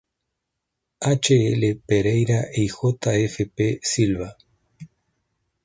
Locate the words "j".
2.69-3.13